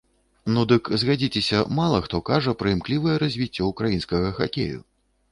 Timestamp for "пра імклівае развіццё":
2.61-3.67